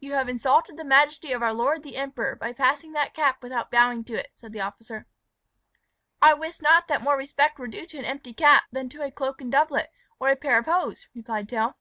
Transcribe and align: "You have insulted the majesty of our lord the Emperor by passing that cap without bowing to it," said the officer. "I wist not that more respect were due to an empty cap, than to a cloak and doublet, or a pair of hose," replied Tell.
"You 0.00 0.14
have 0.14 0.28
insulted 0.28 0.76
the 0.76 0.84
majesty 0.84 1.30
of 1.30 1.40
our 1.40 1.52
lord 1.52 1.84
the 1.84 1.94
Emperor 1.96 2.34
by 2.34 2.52
passing 2.52 2.90
that 2.94 3.14
cap 3.14 3.40
without 3.40 3.70
bowing 3.70 4.02
to 4.06 4.14
it," 4.14 4.32
said 4.34 4.52
the 4.52 4.60
officer. 4.60 5.06
"I 6.20 6.34
wist 6.34 6.60
not 6.60 6.88
that 6.88 7.02
more 7.02 7.16
respect 7.16 7.60
were 7.60 7.68
due 7.68 7.86
to 7.86 7.98
an 7.98 8.04
empty 8.04 8.34
cap, 8.34 8.64
than 8.72 8.88
to 8.88 9.02
a 9.02 9.12
cloak 9.12 9.40
and 9.40 9.52
doublet, 9.52 9.92
or 10.18 10.26
a 10.26 10.34
pair 10.34 10.58
of 10.58 10.64
hose," 10.66 11.06
replied 11.14 11.48
Tell. 11.48 11.78